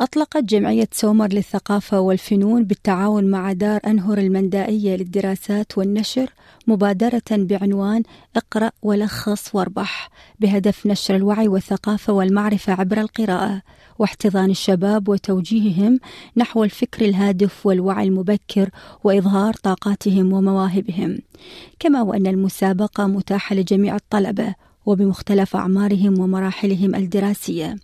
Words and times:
أطلقت 0.00 0.44
جمعية 0.44 0.88
سومر 0.92 1.32
للثقافة 1.32 2.00
والفنون 2.00 2.64
بالتعاون 2.64 3.24
مع 3.24 3.52
دار 3.52 3.80
أنهر 3.86 4.18
المندائية 4.18 4.96
للدراسات 4.96 5.78
والنشر 5.78 6.30
مبادرة 6.66 7.22
بعنوان 7.30 8.02
اقرأ 8.36 8.70
ولخص 8.82 9.54
واربح 9.54 10.10
بهدف 10.40 10.86
نشر 10.86 11.16
الوعي 11.16 11.48
والثقافة 11.48 12.12
والمعرفة 12.12 12.72
عبر 12.72 13.00
القراءة 13.00 13.62
واحتضان 13.98 14.50
الشباب 14.50 15.08
وتوجيههم 15.08 16.00
نحو 16.36 16.64
الفكر 16.64 17.04
الهادف 17.04 17.66
والوعي 17.66 18.04
المبكر 18.04 18.70
وإظهار 19.04 19.54
طاقاتهم 19.54 20.32
ومواهبهم. 20.32 21.18
كما 21.78 22.02
وأن 22.02 22.26
المسابقة 22.26 23.06
متاحة 23.06 23.54
لجميع 23.54 23.96
الطلبة 23.96 24.54
وبمختلف 24.86 25.56
أعمارهم 25.56 26.20
ومراحلهم 26.20 26.94
الدراسية. 26.94 27.76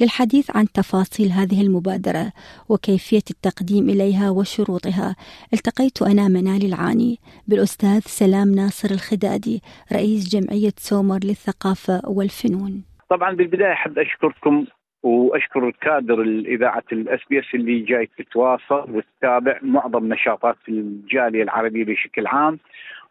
للحديث 0.00 0.56
عن 0.56 0.66
تفاصيل 0.74 1.28
هذه 1.28 1.62
المبادرة 1.66 2.32
وكيفية 2.68 3.26
التقديم 3.30 3.88
إليها 3.88 4.30
وشروطها 4.30 5.16
التقيت 5.52 6.02
أنا 6.02 6.28
منال 6.28 6.64
العاني 6.66 7.18
بالأستاذ 7.48 8.00
سلام 8.00 8.54
ناصر 8.54 8.90
الخدادي 8.90 9.60
رئيس 9.92 10.36
جمعية 10.36 10.76
سومر 10.76 11.18
للثقافة 11.24 12.02
والفنون. 12.06 12.84
طبعا 13.10 13.34
بالبداية 13.34 13.72
أحب 13.72 13.98
أشكركم 13.98 14.66
وأشكر 15.02 15.68
الكادر 15.68 16.22
الإذاعة 16.22 16.84
ال 16.92 17.20
SBS 17.30 17.44
اللي 17.54 17.80
جاي 17.80 18.08
تتواصل 18.18 18.90
وتتابع 18.90 19.58
معظم 19.62 20.12
نشاطات 20.12 20.56
الجالية 20.68 21.42
العربية 21.42 21.84
بشكل 21.84 22.26
عام. 22.26 22.58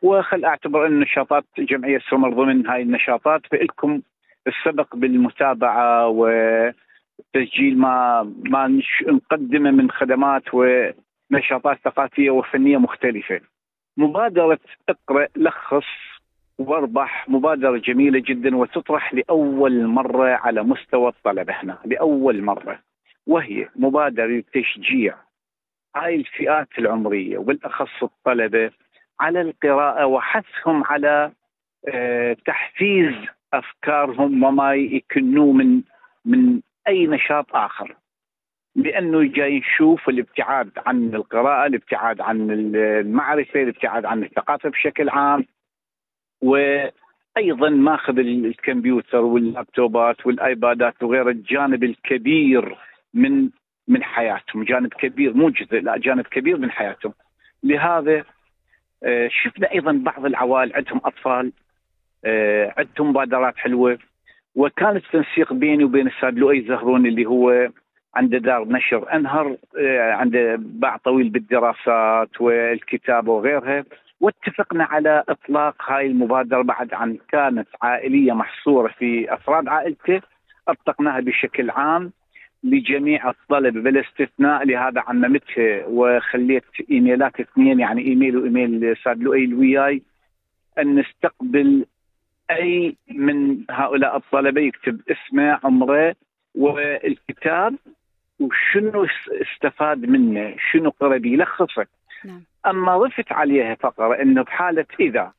وخل 0.06 0.46
أعتبر 0.46 0.86
أن 0.88 1.00
نشاطات 1.00 1.46
جمعية 1.58 2.00
سمر 2.10 2.30
ضمن 2.30 2.68
هاي 2.68 2.82
النشاطات 2.82 3.42
فإلكم 3.52 4.02
السبق 4.48 4.96
بالمتابعة 4.96 6.08
وتسجيل 6.08 7.78
ما 7.78 8.24
ما 8.46 8.82
نقدمه 9.08 9.72
من 9.72 9.92
خدمات 9.92 10.44
ونشاطات 10.54 11.78
ثقافية 11.84 12.30
وفنية 12.30 12.78
مختلفة. 12.78 13.42
مبادرة 13.98 14.60
اقرأ 14.90 15.28
لخص 15.36 15.86
واربح 16.58 17.30
مبادرة 17.30 17.78
جميلة 17.78 18.20
جدا 18.20 18.56
وتطرح 18.56 19.14
لأول 19.14 19.88
مرة 19.88 20.30
على 20.30 20.64
مستوى 20.64 21.08
الطلبة 21.10 21.54
هنا 21.54 21.78
لأول 21.86 22.42
مرة 22.44 22.80
وهي 23.28 23.70
مبادرة 23.76 24.28
لتشجيع 24.28 25.16
هاي 25.96 26.16
الفئات 26.16 26.68
العمرية 26.80 27.38
وبالاخص 27.38 28.04
الطلبة 28.04 28.72
على 29.20 29.42
القراءة 29.42 30.06
وحثهم 30.06 30.84
على 30.84 31.32
آه، 31.88 32.38
تحفيز 32.46 33.14
أفكارهم 33.54 34.44
وما 34.44 34.74
يكنوا 34.74 35.54
من 35.54 35.82
من 36.26 36.62
أي 36.88 37.08
نشاط 37.08 37.56
آخر 37.56 37.96
لأنه 38.76 39.24
جاي 39.24 39.60
نشوف 39.60 40.10
الابتعاد 40.10 40.72
عن 40.86 41.16
القراءة، 41.16 41.68
الابتعاد 41.68 42.22
عن 42.22 42.52
المعرفة، 42.52 43.62
الابتعاد 43.62 44.06
عن 44.06 44.24
الثقافة 44.24 44.70
بشكل 44.70 45.10
عام 45.10 45.46
وأيضا 46.42 47.70
ماخذ 47.70 48.20
الكمبيوتر 48.20 49.22
واللابتوبات 49.22 50.26
والآيبادات 50.26 51.04
وغيره 51.04 51.30
الجانب 51.30 51.84
الكبير 51.84 52.78
من 53.14 53.50
من 53.88 54.04
حياتهم، 54.04 54.64
جانب 54.64 54.94
كبير 54.94 55.34
مو 55.34 55.50
جزء 55.50 55.80
لا 55.80 55.98
جانب 55.98 56.24
كبير 56.28 56.58
من 56.58 56.72
حياتهم. 56.72 57.14
لهذا 57.64 58.24
شفنا 59.28 59.72
أيضا 59.72 59.92
بعض 59.92 60.26
العوائل 60.26 60.74
عندهم 60.76 61.02
أطفال 61.06 61.52
آه، 62.26 62.74
عندهم 62.78 63.10
مبادرات 63.10 63.58
حلوة. 63.58 63.98
وكان 64.56 64.96
التنسيق 64.96 65.54
بيني 65.54 65.84
وبين 65.84 66.08
الاستاذ 66.08 66.30
لؤي 66.30 66.62
زهرون 66.62 67.06
اللي 67.06 67.26
هو 67.26 67.70
عنده 68.16 68.38
دار 68.38 68.68
نشر 68.68 69.14
أنهر 69.14 69.58
آه، 69.80 70.12
عنده 70.12 70.56
باع 70.60 70.98
طويل 70.98 71.30
بالدراسات 71.30 72.42
والكتابة 72.42 73.32
وغيرها. 73.32 73.86
واتفقنا 74.22 74.84
على 74.84 75.24
إطلاق 75.30 75.76
هاي 75.92 76.08
المبادرة 76.08 76.62
بعد 76.62 76.94
عن 76.94 77.18
كانت 77.30 77.68
عائلية 77.82 78.34
محصورة 78.34 78.88
في 78.88 79.34
أفراد 79.34 79.68
عائلته 79.68 80.22
أطلقناها 80.68 81.20
بشكل 81.20 81.70
عام. 81.70 82.12
لجميع 82.66 83.30
الطلبه 83.30 83.82
بلا 83.82 84.02
استثناء 84.02 84.66
لهذا 84.66 85.04
عممتها 85.08 85.86
وخليت 85.86 86.64
إيميلات 86.92 87.40
اثنين 87.40 87.80
يعني 87.80 88.02
إيميل 88.02 88.38
وإيميل 88.38 88.84
الاستاذ 88.84 89.14
لؤي 89.14 89.54
وياي 89.54 90.02
أن 90.80 91.00
نستقبل 91.00 91.86
أي 92.52 92.96
من 93.12 93.64
هؤلاء 93.70 94.18
الطلبة 94.18 94.62
يكتب 94.62 95.02
اسمه 95.12 95.60
عمره 95.64 96.16
والكتاب 96.56 97.76
وشنو 98.40 99.08
استفاد 99.30 100.06
منه 100.10 100.56
شنو 100.72 100.90
قرأ 100.90 101.18
بيلخصه 101.18 101.86
نعم. 102.26 102.44
أما 102.66 102.98
ضفت 102.98 103.32
عليها 103.32 103.76
فقرة 103.76 104.22
إنه 104.22 104.42
بحالة 104.42 104.86
إذا 105.00 105.32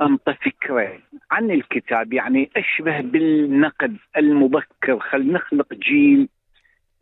انطى 0.00 0.34
فكره 0.34 0.98
عن 1.30 1.50
الكتاب 1.50 2.12
يعني 2.12 2.50
أشبه 2.56 3.00
بالنقد 3.00 3.96
المبكر 4.16 4.98
خل 4.98 5.32
نخلق 5.32 5.74
جيل 5.74 6.28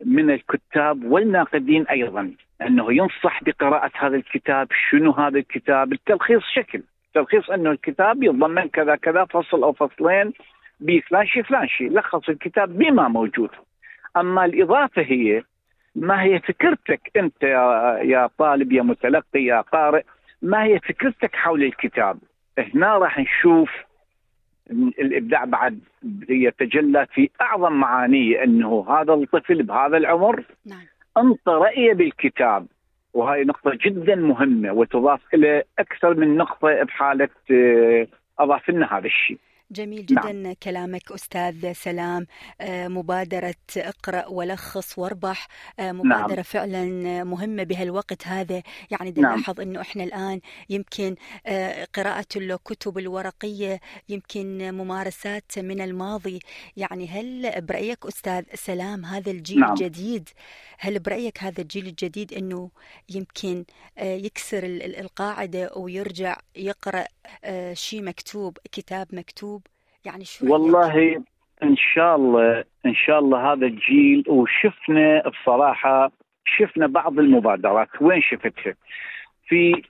من 0.05 0.31
الكتاب 0.31 1.03
والناقدين 1.03 1.87
أيضا 1.87 2.31
أنه 2.61 2.93
ينصح 2.93 3.43
بقراءة 3.43 3.91
هذا 3.95 4.15
الكتاب 4.15 4.67
شنو 4.89 5.11
هذا 5.11 5.39
الكتاب؟ 5.39 5.93
التلخيص 5.93 6.43
شكل. 6.53 6.83
تلخيص 7.13 7.49
أنه 7.49 7.71
الكتاب 7.71 8.23
يتضمن 8.23 8.67
كذا 8.67 8.95
كذا 8.95 9.25
فصل 9.25 9.63
أو 9.63 9.73
فصلين 9.73 10.33
فلان 11.09 11.67
شيء 11.67 11.91
لخص 11.91 12.29
الكتاب 12.29 12.77
بما 12.77 13.07
موجود. 13.07 13.49
أما 14.17 14.45
الإضافة 14.45 15.01
هي 15.01 15.43
ما 15.95 16.23
هي 16.23 16.39
فكرتك 16.39 17.11
أنت 17.17 17.43
يا 17.43 17.99
يا 18.03 18.29
طالب 18.37 18.71
يا 18.71 18.81
متلقي 18.81 19.43
يا 19.43 19.61
قارئ 19.61 20.03
ما 20.41 20.63
هي 20.63 20.79
فكرتك 20.79 21.35
حول 21.35 21.63
الكتاب؟ 21.63 22.19
هنا 22.57 22.97
راح 22.97 23.19
نشوف 23.19 23.69
الإبداع 24.71 25.45
بعد 25.45 25.79
يتجلى 26.29 27.07
في 27.13 27.29
أعظم 27.41 27.73
معانيه 27.73 28.43
أنه 28.43 28.85
هذا 28.89 29.13
الطفل 29.13 29.63
بهذا 29.63 29.97
العمر 29.97 30.43
نعم. 30.65 30.81
أنطى 31.17 31.51
رأيه 31.51 31.93
بالكتاب 31.93 32.67
وهي 33.13 33.43
نقطة 33.43 33.77
جدا 33.85 34.15
مهمة 34.15 34.71
وتضاف 34.71 35.21
إلى 35.33 35.63
أكثر 35.79 36.13
من 36.13 36.37
نقطة 36.37 36.83
بحالة 36.83 37.29
آه، 37.51 38.07
اضاف 38.39 38.69
لنا 38.69 38.97
هذا 38.97 39.05
الشيء. 39.05 39.37
جميل 39.71 40.05
جدا 40.05 40.31
نعم. 40.31 40.53
كلامك 40.53 41.11
أستاذ 41.11 41.73
سلام 41.73 42.27
آه، 42.61 42.87
مبادرة 42.87 43.55
اقرأ 43.77 44.27
ولخص 44.27 44.99
واربح 44.99 45.47
آه، 45.79 45.91
مبادرة 45.91 46.35
نعم. 46.35 46.43
فعلا 46.43 46.85
مهمة 47.23 47.63
بهالوقت 47.63 48.27
هذا 48.27 48.63
يعني 48.91 49.13
نلاحظ 49.17 49.59
نعم. 49.59 49.69
أنه 49.69 49.81
إحنا 49.81 50.03
الآن 50.03 50.41
يمكن 50.69 51.15
آه، 51.45 51.87
قراءة 51.93 52.25
الكتب 52.35 52.97
الورقية 52.97 53.79
يمكن 54.09 54.73
ممارسات 54.73 55.59
من 55.59 55.81
الماضي 55.81 56.39
يعني 56.77 57.07
هل 57.07 57.61
برأيك 57.61 58.05
أستاذ 58.05 58.43
سلام 58.53 59.05
هذا 59.05 59.31
الجيل 59.31 59.59
نعم. 59.59 59.71
الجديد 59.71 60.29
هل 60.79 60.99
برأيك 60.99 61.43
هذا 61.43 61.61
الجيل 61.61 61.87
الجديد 61.87 62.33
أنه 62.33 62.69
يمكن 63.09 63.65
يكسر 63.97 64.63
القاعدة 64.65 65.71
ويرجع 65.75 66.37
يقرأ 66.55 67.05
شيء 67.73 68.01
مكتوب 68.01 68.57
كتاب 68.71 69.15
مكتوب 69.15 69.64
يعني 70.05 70.25
شو 70.25 70.53
والله 70.53 71.23
إن 71.63 71.75
شاء 71.77 72.15
الله 72.15 72.63
إن 72.85 72.95
شاء 72.95 73.19
الله 73.19 73.53
هذا 73.53 73.65
الجيل 73.65 74.23
وشفنا 74.27 75.23
بصراحة 75.29 76.11
شفنا 76.45 76.87
بعض 76.87 77.19
المبادرات. 77.19 77.89
وين 78.01 78.21
شفتها؟ 78.21 78.75
في 79.47 79.83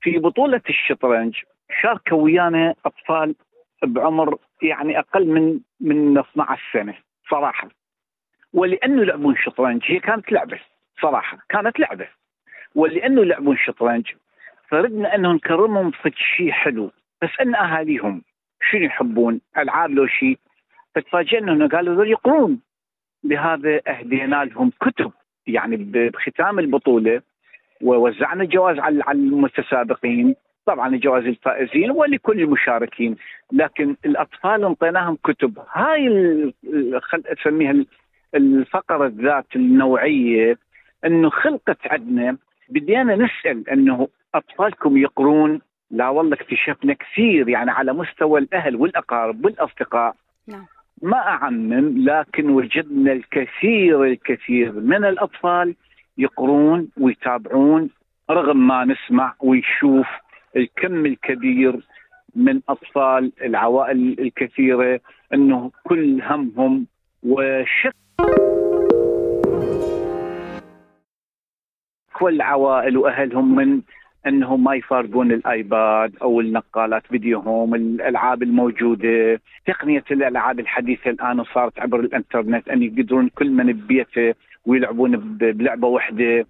في 0.00 0.18
بطولة 0.18 0.60
الشطرنج 0.68 1.34
شاركوا 1.82 2.22
ويانا 2.22 2.74
أطفال 2.84 3.34
بعمر 3.82 4.38
يعني 4.62 4.98
أقل 4.98 5.26
من 5.26 5.60
من 5.80 6.18
12 6.18 6.62
سنة 6.72 6.94
صراحة. 7.30 7.68
ولأنه 8.52 9.02
يلعبون 9.02 9.36
شطرنج 9.36 9.82
هي 9.86 9.98
كانت 10.00 10.32
لعبة 10.32 10.60
صراحة 11.02 11.38
كانت 11.48 11.80
لعبة. 11.80 12.08
ولأنه 12.74 13.20
يلعبون 13.20 13.56
شطرنج 13.56 14.06
فردنا 14.68 15.14
انه 15.14 15.32
نكرمهم 15.32 15.90
في 15.90 16.12
شيء 16.36 16.50
حلو 16.50 16.90
فسالنا 17.20 17.64
أهاليهم 17.64 18.22
شنو 18.70 18.84
يحبون؟ 18.84 19.40
ألعاب 19.58 19.90
لو 19.90 20.06
شيء 20.06 20.38
فتفاجئنا 20.94 21.52
إنه 21.52 21.68
قالوا 21.68 22.04
يقرون 22.04 22.60
لهذا 23.24 23.80
أهدينا 23.88 24.44
لهم 24.44 24.72
كتب. 24.80 25.12
يعني 25.46 25.76
بختام 25.76 26.58
البطولة 26.58 27.22
ووزعنا 27.82 28.44
جوائز 28.44 28.78
على 28.78 29.02
المتسابقين. 29.12 30.34
طبعا 30.66 30.96
جوائز 30.96 31.26
الفائزين 31.26 31.90
ولكل 31.90 32.40
المشاركين. 32.40 33.16
لكن 33.52 33.96
الأطفال 34.04 34.64
انطيناهم 34.64 35.18
كتب. 35.24 35.58
هاي 35.72 36.08
خل 37.00 37.22
أسميها 37.26 37.84
الفقرة 38.34 39.06
الذات 39.06 39.56
النوعية. 39.56 40.58
إنه 41.04 41.30
خلقت 41.30 41.78
عندنا. 41.86 42.36
بدينا 42.68 43.16
نسأل 43.16 43.68
إنه 43.70 44.08
أطفالكم 44.34 44.96
يقرون 44.96 45.60
لا 45.94 46.08
والله 46.08 46.34
اكتشفنا 46.34 46.94
كثير 46.94 47.48
يعني 47.48 47.70
على 47.70 47.92
مستوى 47.92 48.40
الأهل 48.40 48.76
والأقارب 48.76 49.44
والأصدقاء. 49.44 50.14
نعم. 50.48 50.66
ما 51.02 51.16
أعمم 51.18 52.08
لكن 52.08 52.50
وجدنا 52.50 53.12
الكثير 53.12 54.04
الكثير 54.04 54.72
من 54.72 55.04
الأطفال 55.04 55.74
يقرون 56.18 56.88
ويتابعون 57.00 57.90
رغم 58.30 58.66
ما 58.66 58.84
نسمع 58.84 59.34
ويشوف 59.40 60.06
الكم 60.56 61.06
الكبير 61.06 61.80
من 62.36 62.60
أطفال 62.68 63.32
العوائل 63.42 64.16
الكثيرة 64.18 65.00
إنه 65.34 65.70
كل 65.84 66.22
همهم 66.22 66.86
وشك 67.22 67.94
كل 72.12 72.42
عوائل 72.42 72.98
وأهلهم 72.98 73.54
من 73.56 73.80
أنهم 74.26 74.64
ما 74.64 74.74
يفارقون 74.74 75.32
الآيباد 75.32 76.16
أو 76.22 76.40
النقالات 76.40 77.06
فيديوهم 77.06 77.74
الألعاب 77.74 78.42
الموجودة. 78.42 79.40
تقنية 79.66 80.04
الألعاب 80.10 80.60
الحديثة 80.60 81.10
الآن 81.10 81.44
صارت 81.44 81.80
عبر 81.80 82.00
الإنترنت 82.00 82.68
أن 82.68 82.82
يقدرون 82.82 83.28
كل 83.28 83.50
من 83.50 83.72
ببيته 83.72 84.34
ويلعبون 84.66 85.16
بلعبة 85.38 85.88
واحدة. 85.88 86.46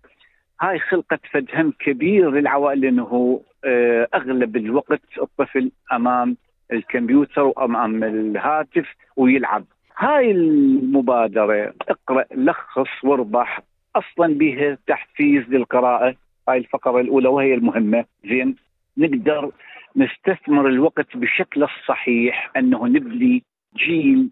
هاي 0.60 0.78
خلقت 0.78 1.20
فدهم 1.32 1.72
كبير 1.80 2.30
للعوائل 2.30 2.80
لأنه 2.80 3.40
آه، 3.64 4.08
أغلب 4.14 4.56
الوقت 4.56 5.02
الطفل 5.22 5.70
أمام 5.92 6.36
الكمبيوتر 6.72 7.42
وأمام 7.42 8.04
الهاتف 8.04 8.86
ويلعب. 9.16 9.64
هاي 9.98 10.30
المبادرة 10.30 11.74
اقرأ 11.88 12.24
لخص 12.34 13.04
واربح 13.04 13.60
أصلا 13.96 14.34
بها 14.34 14.78
تحفيز 14.86 15.42
للقراءة. 15.48 16.14
هاي 16.48 16.58
الفقرة 16.58 17.00
الأولى 17.00 17.28
وهي 17.28 17.54
المهمة. 17.54 18.04
زين 18.24 18.56
نقدر 18.98 19.52
نستثمر 19.96 20.68
الوقت 20.68 21.16
بشكل 21.16 21.62
الصحيح 21.62 22.50
أنه 22.56 22.86
نبني 22.86 23.42
جيل 23.76 24.30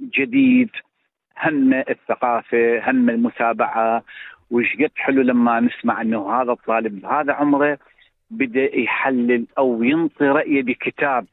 جديد. 0.00 0.70
هم 1.42 1.74
الثقافة 1.74 2.90
هم 2.90 3.10
المتابعة. 3.10 4.02
وش 4.50 4.76
قد 4.76 4.90
حلو 4.96 5.22
لما 5.22 5.60
نسمع 5.60 6.00
أنه 6.00 6.32
هذا 6.32 6.52
الطالب 6.52 7.00
بهذا 7.00 7.32
عمره 7.32 7.78
بدأ 8.30 8.76
يحلل 8.76 9.46
أو 9.58 9.82
ينطي 9.82 10.24
رأيه 10.24 10.62
بكتاب. 10.62 11.26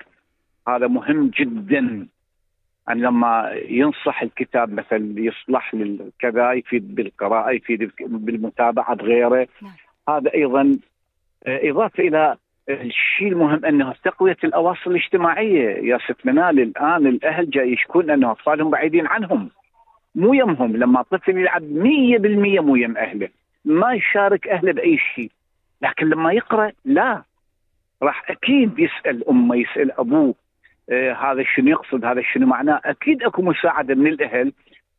هذا 0.67 0.87
مهم 0.87 1.31
جدا. 1.39 2.07
أن 2.89 3.01
لما 3.01 3.51
ينصح 3.69 4.21
الكتاب 4.21 4.73
مثلا 4.73 5.13
يصلح 5.17 5.75
كذا 6.19 6.51
يفيد 6.53 6.95
بالقراءة 6.95 7.51
يفيد 7.51 7.91
بالمتابعة 7.99 8.95
بغيره. 8.95 9.47
نعم. 9.61 9.71
هذا 10.09 10.33
أيضا 10.33 10.77
آه، 11.47 11.69
إضافة 11.69 12.03
إلى 12.03 12.37
الشيء 12.69 13.27
المهم 13.27 13.65
انه 13.65 13.93
تقوية 14.03 14.37
الأواصر 14.43 14.91
الاجتماعية. 14.91 15.69
يا 15.69 15.97
ست 15.97 16.25
منال 16.25 16.59
الآن 16.59 17.07
الأهل 17.07 17.49
جاي 17.49 17.73
يشكون 17.73 18.09
أنه 18.09 18.31
أطفالهم 18.31 18.69
بعيدين 18.69 19.07
عنهم. 19.07 19.49
مو 20.15 20.33
يمهم. 20.33 20.77
لما 20.77 21.01
طفل 21.01 21.37
يلعب 21.37 21.61
100% 21.61 22.59
مو 22.59 22.75
يم 22.75 22.97
أهله. 22.97 23.29
ما 23.65 23.93
يشارك 23.93 24.47
أهله 24.47 24.71
بأي 24.71 24.97
شيء. 25.15 25.31
لكن 25.81 26.09
لما 26.09 26.33
يقرأ 26.33 26.71
لا. 26.85 27.23
راح 28.03 28.31
أكيد 28.31 28.79
يسأل 28.79 29.29
أمه 29.29 29.55
يسأل 29.55 29.91
أبوه 29.91 30.35
آه 30.89 31.13
هذا 31.13 31.43
شنو 31.55 31.69
يقصد 31.69 32.05
هذا 32.05 32.21
شنو 32.33 32.47
معناه. 32.47 32.81
أكيد 32.85 33.23
أكو 33.23 33.41
مساعدة 33.41 33.95
من 33.95 34.07
الأهل 34.07 34.51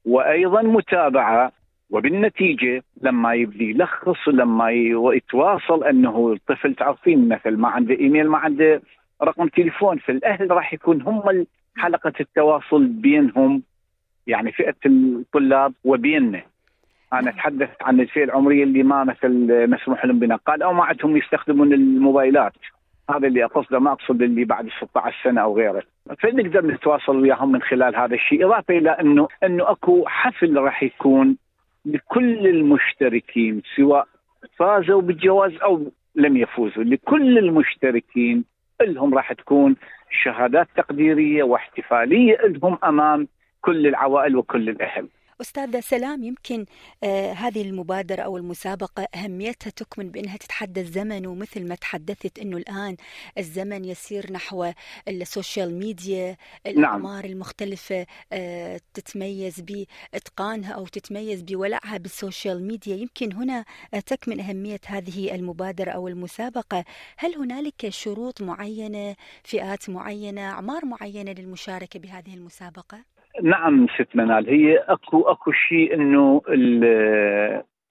وأيضا 0.04 0.62
متابعة. 0.62 1.52
وبالنتيجة 1.90 2.82
لما 3.02 3.34
يبدي 3.34 3.70
يلخص 3.70 4.28
ولما 4.28 4.70
يتواصل 5.14 5.84
أنه 5.84 6.32
الطفل 6.32 6.74
تعرفين 6.74 7.28
مثل 7.28 7.56
ما 7.56 7.68
عنده 7.68 7.94
إيميل 7.94 8.28
ما 8.28 8.38
عنده 8.38 8.82
رقم 9.22 9.48
تليفون 9.48 9.98
فالاهل 9.98 10.50
راح 10.50 10.74
يكون 10.74 11.02
هم 11.02 11.46
حلقة 11.76 12.12
التواصل 12.20 12.86
بينهم 12.86 13.62
يعني 14.26 14.52
فئة 14.52 14.74
الطلاب 14.86 15.72
وبيننا. 15.84 16.42
أنا 17.12 17.30
أتحدث 17.30 17.68
عن 17.80 18.00
الفئة 18.00 18.24
العمرية 18.24 18.64
اللي 18.64 18.82
ما 18.82 19.04
مثل 19.04 19.30
مسموح 19.70 20.04
لهم 20.04 20.18
بنقال 20.18 20.62
أو 20.62 20.72
ما 20.72 20.84
عندهم 20.84 21.16
يستخدمون 21.16 21.72
الموبايلات. 21.72 22.52
هذا 23.10 23.26
اللي 23.26 23.44
أقصده 23.44 23.78
ما 23.78 23.92
أقصد 23.92 24.22
اللي 24.22 24.44
بعد 24.44 24.68
16 24.80 25.16
سنة 25.24 25.40
أو 25.40 25.56
غيره. 25.56 25.82
فنقدر 26.18 26.66
نتواصل 26.66 27.16
وياهم 27.16 27.52
من 27.52 27.62
خلال 27.62 27.96
هذا 27.96 28.14
الشيء 28.14 28.46
إضافة 28.46 28.78
إلى 28.78 28.90
انه 28.90 29.28
أنه 29.44 29.70
أكو 29.70 30.04
حفل 30.06 30.56
راح 30.56 30.82
يكون 30.82 31.36
لكل 31.86 32.46
المشتركين 32.46 33.62
سواء 33.76 34.06
فازوا 34.56 35.00
بالجواز 35.02 35.52
أو 35.62 35.92
لم 36.14 36.36
يفوزوا 36.36 36.84
لكل 36.84 37.38
المشتركين 37.38 38.44
لهم 38.80 39.14
راح 39.14 39.32
تكون 39.32 39.76
شهادات 40.22 40.68
تقديرية 40.76 41.42
واحتفالية 41.42 42.38
لهم 42.42 42.78
أمام 42.84 43.28
كل 43.60 43.86
العوائل 43.86 44.36
وكل 44.36 44.68
الأهل. 44.68 45.08
أستاذة 45.40 45.80
سلام 45.80 46.24
يمكن 46.24 46.66
آه 47.04 47.32
هذه 47.32 47.62
المبادرة 47.62 48.22
أو 48.22 48.36
المسابقة 48.36 49.08
أهميتها 49.14 49.70
تكمن 49.70 50.10
بأنها 50.10 50.36
تتحدى 50.36 50.80
الزمن 50.80 51.26
ومثل 51.26 51.68
ما 51.68 51.74
تحدثت 51.74 52.38
أنه 52.38 52.56
الآن 52.56 52.96
الزمن 53.38 53.84
يسير 53.84 54.32
نحو 54.32 54.72
ال 55.08 55.18
social 55.18 55.78
media 55.78 56.36
الأعمار 56.66 57.22
نعم. 57.22 57.32
المختلفة 57.32 58.06
آه 58.32 58.80
تتميز 58.94 59.60
بإتقانها 59.60 60.72
أو 60.72 60.86
تتميز 60.86 61.42
بولعها 61.42 61.96
بال 61.96 62.13
social 62.13 62.62
media 62.66 62.96
يمكن 62.96 63.32
هنا 63.32 63.64
تكمن 64.06 64.40
أهمية 64.40 64.80
هذه 64.86 65.34
المبادرة 65.34 65.90
أو 65.90 66.08
المسابقة 66.08 66.84
هل 67.16 67.36
هنالك 67.36 67.88
شروط 67.88 68.42
معينة 68.42 69.16
فئات 69.44 69.90
معينة 69.90 70.50
أعمار 70.50 70.84
معينة 70.84 71.32
للمشاركة 71.32 72.00
بهذه 72.00 72.34
المسابقة؟ 72.34 73.15
نعم 73.42 73.86
ست 73.88 74.16
منال 74.16 74.48
هي 74.48 74.76
أكو 74.76 75.22
أكو 75.22 75.52
شيء 75.52 75.94
إنه 75.94 76.42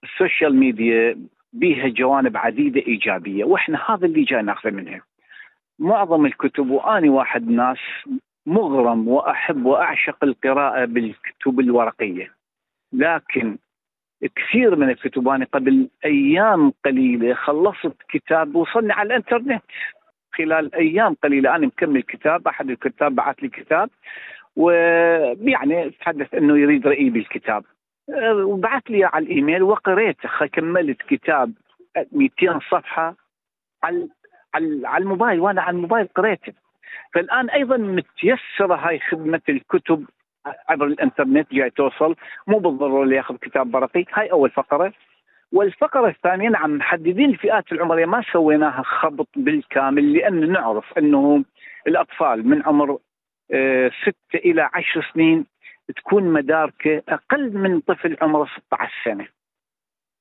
ال 0.04 0.11
social 0.11 0.56
media 0.56 1.18
بيها 1.52 1.88
جوانب 1.88 2.36
عديدة 2.36 2.80
إيجابية 2.80 3.44
وإحنا 3.44 3.78
هذا 3.88 4.06
اللي 4.06 4.22
جاي 4.22 4.42
ناخذه 4.42 4.70
منها. 4.70 5.00
معظم 5.78 6.26
الكتب 6.26 6.70
وأني 6.70 7.08
واحد 7.08 7.48
ناس 7.48 7.78
مغرم 8.46 9.08
وأحب 9.08 9.64
وأعشق 9.64 10.24
القراءة 10.24 10.84
بالكتب 10.84 11.60
الورقية. 11.60 12.32
لكن 12.92 13.58
كثير 14.36 14.76
من 14.76 14.90
الكتب 14.90 15.28
أنا 15.28 15.44
قبل 15.52 15.88
أيام 16.04 16.72
قليلة 16.84 17.34
خلصت 17.34 17.96
كتاب 18.08 18.54
وصلني 18.54 18.92
على 18.92 19.06
الإنترنت 19.06 19.62
خلال 20.34 20.74
أيام 20.74 21.14
قليلة 21.14 21.56
أنا 21.56 21.66
مكمل 21.66 22.02
كتاب 22.02 22.48
أحد 22.48 22.70
الكتاب 22.70 23.14
بعث 23.14 23.36
لي 23.42 23.48
كتاب 23.48 23.90
ويعني 24.56 25.90
تحدث 25.90 26.34
أنه 26.34 26.58
يريد 26.58 26.86
رأيي 26.86 27.10
بالكتاب. 27.10 27.64
أه، 28.10 28.34
وبعث 28.34 28.82
لي 28.88 29.04
على 29.04 29.24
الإيميل 29.24 29.62
وقريته 29.62 30.46
كملت 30.52 31.02
كتاب 31.02 31.52
200 32.12 32.60
صفحة 32.70 33.14
على 33.84 34.08
على 34.84 35.02
الموبايل 35.02 35.40
وأنا 35.40 35.62
على 35.62 35.76
الموبايل 35.76 36.08
قريته. 36.14 36.52
فالآن 37.14 37.50
أيضا 37.50 37.76
متيسرة 37.76 38.74
هاي 38.74 38.98
خدمة 38.98 39.40
الكتب 39.48 40.04
عبر 40.68 40.86
الإنترنت 40.86 41.54
جاي 41.54 41.70
توصل. 41.70 42.16
مو 42.46 42.58
بالضرورة 42.58 43.02
اللي 43.02 43.16
يأخذ 43.16 43.36
كتاب 43.36 43.74
ورقي 43.74 44.04
هاي 44.12 44.32
أول 44.32 44.50
فقرة. 44.50 44.92
والفقرة 45.52 46.08
الثانية 46.08 46.48
نعم 46.48 46.76
محددين 46.76 47.30
الفئات 47.30 47.72
العمرية. 47.72 48.06
ما 48.06 48.22
سويناها 48.32 48.82
خبط 48.82 49.28
بالكامل 49.36 50.12
لأن 50.12 50.52
نعرف 50.52 50.98
أنه 50.98 51.44
الأطفال 51.86 52.48
من 52.48 52.62
عمر 52.62 52.98
آه، 53.52 53.90
ستة 54.02 54.36
إلى 54.44 54.70
عشر 54.74 55.10
سنين 55.14 55.46
تكون 55.96 56.32
مداركة 56.32 57.02
أقل 57.08 57.58
من 57.58 57.80
طفل 57.80 58.16
عمره 58.22 58.48
16 58.56 58.92
سنة. 59.04 59.28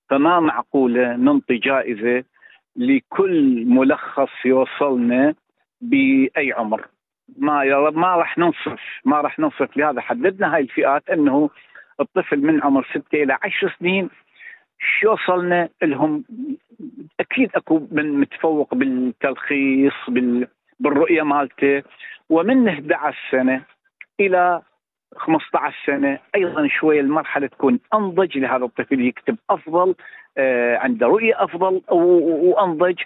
فما 0.09 0.39
معقولة 0.39 1.15
ننطي 1.15 1.57
جائزة 1.57 2.23
لكل 2.75 3.65
ملخص 3.65 4.45
يوصلنا 4.45 5.35
بأي 5.81 6.53
عمر؟ 6.53 6.87
ما 7.37 7.89
ما 7.89 8.15
راح 8.15 8.37
ننصف 8.37 8.81
ما 9.05 9.21
راح 9.21 9.39
ننصف 9.39 9.77
لهذا 9.77 10.01
حددنا 10.01 10.55
هاي 10.55 10.61
الفئات 10.61 11.09
أنه 11.09 11.49
الطفل 11.99 12.39
من 12.39 12.63
عمر 12.63 12.87
ستة 12.89 13.23
إلى 13.23 13.37
عشر 13.43 13.75
سنين 13.79 14.09
شو 14.79 15.13
وصلنا 15.13 15.69
لهم؟ 15.83 16.23
أكيد 17.19 17.49
أكو 17.55 17.87
من 17.91 18.19
متفوق 18.19 18.75
بالتلخيص 18.75 19.93
بال 20.07 20.47
بالرؤية 20.79 21.21
مالته 21.21 21.83
ومن 22.29 22.67
11 22.67 23.17
سنة 23.31 23.61
إلى 24.19 24.61
15 25.15 25.75
سنة 25.85 26.19
أيضا 26.35 26.67
شوية 26.67 27.01
المرحلة 27.01 27.47
تكون 27.47 27.79
أنضج 27.93 28.37
لهذا 28.37 28.65
الطفل 28.65 29.01
يكتب 29.01 29.37
أفضل 29.49 29.95
آه 30.37 30.77
عنده 30.77 31.07
رؤية 31.07 31.43
أفضل 31.43 31.81
وأنضج. 31.89 33.01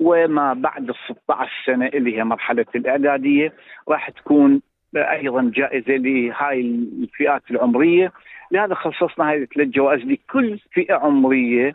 وما 0.00 0.52
بعد 0.52 0.88
ال 0.88 0.94
16 1.24 1.50
سنة 1.66 1.86
اللي 1.86 2.16
هي 2.18 2.24
مرحلة 2.24 2.66
الإعدادية 2.74 3.52
راح 3.88 4.10
تكون 4.10 4.62
أيضا 4.96 5.50
جائزة 5.54 5.96
لهاي 5.96 6.60
الفئات 6.60 7.42
العمرية. 7.50 8.12
لهذا 8.50 8.74
خصصنا 8.74 9.32
هذه 9.32 9.44
ثلاث 9.54 9.68
جوائز 9.68 10.00
لكل 10.00 10.58
فئة 10.72 10.94
عمرية 10.94 11.74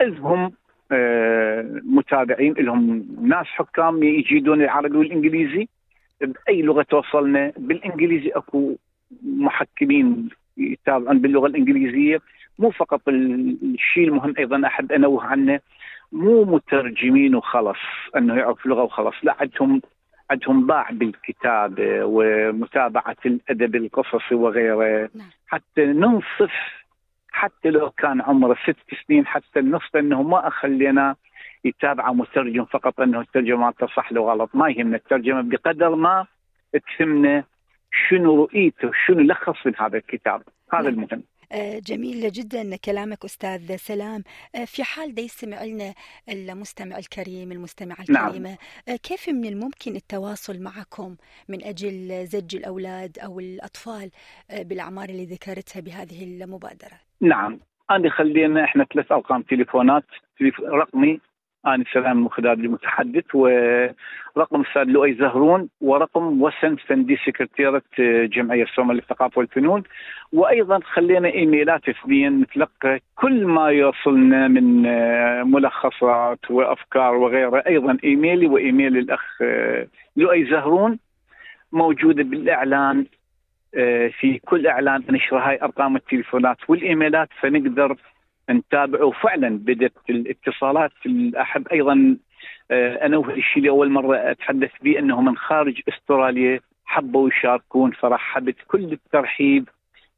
لهم 0.00 0.44
آه، 0.44 0.52
متابعين 1.84 2.52
لهم. 2.52 3.06
ناس 3.22 3.46
حكام 3.46 4.02
يجيدون 4.02 4.62
العربي 4.62 4.96
والانجليزي 4.96 5.68
بأي 6.20 6.62
لغة 6.62 6.82
توصلنا؟ 6.82 7.52
بالإنجليزي 7.56 8.28
أكو 8.28 8.76
محكمين 9.22 10.28
يتابعون 10.56 11.18
باللغة 11.18 11.46
الإنجليزية. 11.46 12.20
مو 12.58 12.70
فقط 12.70 13.08
الشيء 13.08 14.08
المهم 14.08 14.34
أيضا 14.38 14.66
احب 14.66 14.92
انوه 14.92 15.24
عنه 15.24 15.60
مو 16.12 16.44
مترجمين 16.44 17.34
وخلص 17.34 17.78
أنه 18.16 18.34
يعرف 18.34 18.66
لغة 18.66 18.82
وخلص. 18.82 19.14
لا 19.22 19.36
عندهم 19.40 19.80
عندهم 20.30 20.66
باع 20.66 20.90
بالكتابة 20.90 22.04
ومتابعة 22.04 23.16
الأدب 23.26 23.76
القصصي 23.76 24.34
وغيره. 24.34 25.10
نعم. 25.14 25.30
حتى 25.46 25.86
ننصف 25.86 26.79
حتى 27.32 27.70
لو 27.70 27.90
كان 27.90 28.20
عمره 28.20 28.56
ست 28.62 28.76
سنين 29.06 29.26
حتى 29.26 29.58
النصف 29.58 29.96
إنه 29.96 30.22
ما 30.22 30.48
أخلينا 30.48 31.16
يتابع 31.64 32.12
مترجم 32.12 32.64
فقط 32.64 33.00
إنه 33.00 33.20
الترجمة 33.20 33.74
صح 33.96 34.12
له 34.12 34.20
غلط. 34.20 34.50
ما 34.54 34.70
يهمنا 34.70 34.96
الترجمة 34.96 35.40
بقدر 35.40 35.94
ما 35.94 36.26
تهمنا 36.98 37.44
شنو 38.08 38.36
رؤيته 38.36 38.90
شنو 39.06 39.20
لخص 39.20 39.66
من 39.66 39.72
هذا 39.78 39.96
الكتاب. 39.96 40.42
هذا 40.72 40.82
نعم. 40.82 40.92
المهم. 40.92 41.22
آه، 41.52 41.78
جميل 41.78 42.32
جدا 42.32 42.76
كلامك 42.76 43.24
أستاذ 43.24 43.76
سلام 43.76 44.22
آه، 44.54 44.64
في 44.64 44.84
حال 44.84 45.14
دا 45.14 45.22
يستمع 45.22 45.64
لنا 45.64 45.94
المستمع 46.28 46.98
الكريم 46.98 47.52
المستمعة 47.52 48.04
نعم. 48.08 48.26
الكريمة 48.26 48.58
نعم. 48.88 48.96
كيف 48.96 49.28
من 49.28 49.44
الممكن 49.44 49.96
التواصل 49.96 50.62
معكم 50.62 51.16
من 51.48 51.64
أجل 51.64 52.26
زج 52.26 52.56
الأولاد 52.56 53.18
أو 53.18 53.40
الأطفال 53.40 54.10
بالأعمار 54.60 55.08
اللي 55.08 55.24
ذكرتها 55.24 55.80
بهذه 55.80 56.24
المبادرة 56.24 57.00
نعم 57.20 57.60
أنا 57.90 58.10
خلينا 58.10 58.64
إحنا 58.64 58.84
ثلاث 58.84 59.12
أرقام 59.12 59.42
تليفونات 59.42 60.04
رقمي 60.62 61.20
أنا 61.66 61.84
سلام 61.92 62.18
المخداد 62.18 62.58
المتحدث 62.58 63.34
ورقم 63.34 64.60
الأستاذ 64.60 64.82
لؤي 64.84 65.14
زهرون 65.14 65.68
ورقم 65.80 66.42
وسن 66.42 66.76
فندي 66.76 67.16
سكرتيرة 67.16 67.82
جمعية 68.26 68.62
الصومال 68.62 68.96
للثقافة 68.96 69.38
والفنون. 69.38 69.82
وأيضا 70.32 70.80
خلينا 70.84 71.28
إيميلات 71.28 71.88
اثنين 71.88 72.40
نتلقى 72.40 73.00
كل 73.16 73.46
ما 73.46 73.68
يوصلنا 73.68 74.48
من 74.48 74.82
ملخصات 75.50 76.50
وأفكار 76.50 77.14
وغيرها 77.14 77.66
أيضا 77.66 77.98
إيميلي 78.04 78.46
وإيميل 78.46 78.96
الأخ 78.96 79.42
لؤي 80.16 80.44
زهرون 80.44 80.98
موجودة 81.72 82.22
بالإعلان 82.22 83.06
في 84.20 84.40
كل 84.46 84.66
إعلان 84.66 85.02
نشر 85.10 85.38
هاي 85.38 85.62
أرقام 85.62 85.96
التليفونات 85.96 86.56
والإيميلات 86.68 87.28
فنقدر 87.40 87.96
نتابعه 88.52 89.04
وفعلا 89.04 89.58
بدأت 89.58 89.92
الاتصالات. 90.10 90.92
احب 91.40 91.68
أيضا 91.68 92.16
آه، 92.70 93.06
انوه 93.06 93.30
الشيء 93.30 93.56
اللي 93.56 93.70
اول 93.70 93.90
مرة 93.90 94.16
أتحدث 94.16 94.70
به 94.82 94.98
أنه 94.98 95.20
من 95.20 95.36
خارج 95.36 95.80
أستراليا 95.88 96.60
حبوا 96.84 97.28
يشاركون 97.28 97.90
فرحبت 97.90 98.56
كل 98.68 98.92
الترحيب 98.92 99.68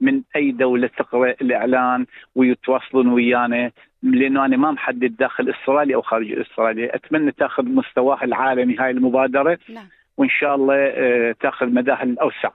من 0.01 0.23
أي 0.37 0.51
دولة 0.51 0.87
تقرأ 0.87 1.35
الإعلان 1.41 2.07
ويتواصلون 2.35 3.09
ويانا. 3.09 3.71
لأنه 4.03 4.45
أنا 4.45 4.57
ما 4.57 4.71
محدد 4.71 5.17
داخل 5.17 5.51
أستراليا 5.51 5.97
أو 5.97 6.03
خارج 6.03 6.33
أستراليا. 6.33 6.97
أتمنى 6.97 7.33
تأخذ 7.33 7.65
مستواها 7.65 8.25
العالمي 8.25 8.77
هاي 8.77 8.91
المبادرة. 8.91 9.59
نعم. 9.69 9.87
وإن 10.17 10.29
شاء 10.29 10.55
الله 10.55 10.75
آه، 10.75 11.35
تأخذ 11.41 11.67
مداها 11.67 12.03
الأوسع. 12.03 12.51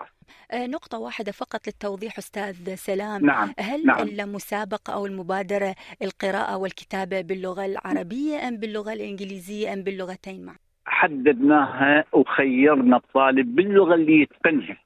نقطة 0.53 0.97
واحدة 0.97 1.31
فقط 1.31 1.67
للتوضيح 1.67 2.17
أستاذ 2.17 2.75
سلام. 2.75 3.25
نعم. 3.25 3.53
هل 3.59 3.85
نعم. 3.85 4.07
المسابقة 4.07 4.93
أو 4.93 5.05
المبادرة 5.05 5.75
القراءة 6.01 6.57
والكتابة 6.57 7.21
باللغة 7.21 7.65
العربية 7.65 8.47
أم 8.47 8.57
باللغة 8.57 8.93
الإنجليزية 8.93 9.73
أم 9.73 9.83
باللغتين 9.83 10.45
معا؟ 10.45 10.55
حددناها 10.85 12.03
وخيرنا 12.13 12.97
الطالب 12.97 13.55
باللغة 13.55 13.95
اللي 13.95 14.21
يتقنها. 14.21 14.77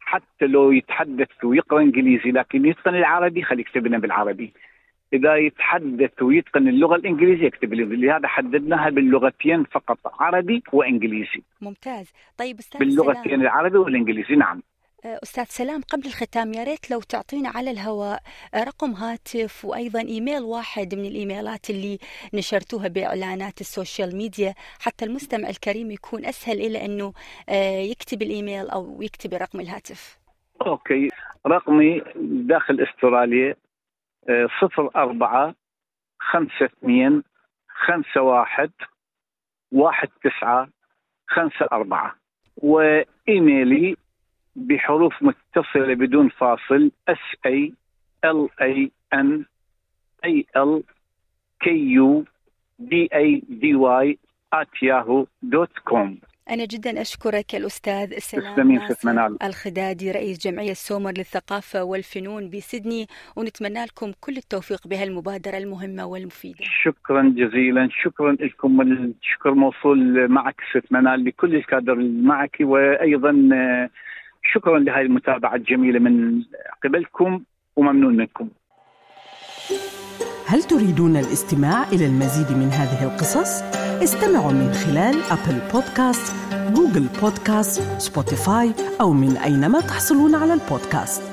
حتى 0.00 0.46
لو 0.46 0.72
يتحدث 0.72 1.44
ويقرأ 1.44 1.80
إنجليزي 1.80 2.30
لكن 2.30 2.66
يتقن 2.66 2.94
العربي 2.94 3.42
خلي 3.42 3.60
يكتب 3.60 3.86
لنا 3.86 3.98
بالعربي. 3.98 4.52
إذا 5.12 5.36
يتحدث 5.36 6.22
ويتقن 6.22 6.68
اللغة 6.68 6.96
الإنجليزية 6.96 7.46
يكتب 7.46 7.74
لهذا 7.74 8.28
حددناها 8.28 8.90
باللغتين 8.90 9.64
فقط 9.64 9.98
عربي 10.04 10.62
وإنجليزي. 10.72 11.42
ممتاز. 11.60 12.12
طيب 12.38 12.58
أستاذ 12.58 12.80
باللغتين 12.80 13.40
العربي 13.40 13.78
والإنجليزي 13.78 14.34
نعم. 14.34 14.62
أستاذ 15.04 15.44
سلام 15.44 15.80
قبل 15.80 16.06
الختام 16.06 16.52
يا 16.52 16.64
ريت 16.64 16.90
لو 16.90 17.00
تعطينا 17.00 17.48
على 17.48 17.70
الهواء 17.70 18.22
رقم 18.54 18.90
هاتف 18.90 19.64
وأيضا 19.64 20.00
إيميل 20.00 20.42
واحد 20.42 20.94
من 20.94 21.04
الإيميلات 21.04 21.70
اللي 21.70 21.98
نشرتوها 22.34 22.88
بإعلانات 22.88 23.60
ال 23.60 23.68
social 23.68 24.16
media. 24.16 24.54
حتى 24.80 25.04
المستمع 25.04 25.48
الكريم 25.48 25.90
يكون 25.90 26.24
أسهل 26.24 26.60
إلى 26.60 26.84
أنه 26.84 27.12
آه، 27.48 27.80
يكتب 27.80 28.22
الإيميل 28.22 28.70
أو 28.70 29.02
يكتب 29.02 29.34
رقم 29.34 29.60
الهاتف. 29.60 30.18
Okay. 30.66 31.08
رقمي 31.46 32.02
داخل 32.46 32.80
أستراليا 32.80 33.56
آه، 34.28 34.48
صفر 34.60 34.90
أربعة 34.96 35.54
خمسة 36.20 36.64
اثنين 36.64 37.22
خمسة 37.86 38.20
واحد 38.20 38.70
واحد 39.72 40.08
تسعة 40.24 40.68
خمسة 41.28 41.68
أربعة. 41.72 42.14
وإيميلي 42.56 43.96
بحروف 44.56 45.14
متصلة 45.22 45.94
بدون 45.94 46.28
فاصل. 46.28 46.90
S 47.08 47.18
A 47.46 47.72
L 48.24 48.48
A 48.60 48.90
M 49.14 49.44
A 50.24 50.46
L 50.56 50.82
K 51.60 51.70
U 51.70 52.24
D 52.78 53.08
A 53.14 53.42
D 53.48 53.74
Y 53.74 54.18
at 54.52 54.82
Yahoo 54.82 55.26
dot 55.42 55.78
com 55.84 56.18
أنا 56.50 56.64
جدا 56.64 57.00
أشكرك 57.00 57.54
الأستاذ 57.54 58.18
سلام 58.18 58.72
ناصر 58.72 59.36
الخدادي 59.42 60.10
رئيس 60.10 60.46
جمعية 60.46 60.70
السومر 60.70 61.10
للثقافة 61.10 61.84
والفنون 61.84 62.50
بسيدني 62.50 63.06
ونتمنى 63.36 63.84
لكم 63.84 64.12
كل 64.20 64.36
التوفيق 64.36 64.88
بهالمبادرة 64.88 65.58
المهمة 65.58 66.06
والمفيدة. 66.06 66.58
شكرا 66.84 67.34
جزيلا. 67.36 67.88
شكرا 68.02 68.32
لكم 68.32 68.80
الشكر 68.80 69.54
موصول 69.54 70.28
معك 70.28 70.60
ست 70.70 70.92
منال 70.92 71.24
لكل 71.24 71.54
الكادر 71.54 71.94
معك 72.22 72.56
وأيضا 72.60 73.48
شكرا 74.54 74.78
لهذه 74.78 75.00
المتابعة 75.00 75.54
الجميلة 75.54 75.98
من 75.98 76.42
قبلكم 76.84 77.42
وممنون 77.76 78.16
منكم 78.16 78.48
هل 80.46 80.62
تريدون 80.62 81.16
الاستماع 81.16 81.82
إلى 81.92 82.06
المزيد 82.06 82.56
من 82.56 82.68
هذه 82.68 83.04
القصص؟ 83.04 83.62
استمعوا 84.02 84.52
من 84.52 84.72
خلال 84.72 85.14
Apple 85.30 85.60
Podcast، 85.72 86.34
Google 86.76 87.06
Podcast، 87.20 88.00
Spotify 88.00 88.72
أو 89.00 89.12
من 89.12 89.36
أينما 89.36 89.80
تحصلون 89.80 90.34
على 90.34 90.54
البودكاست 90.54 91.31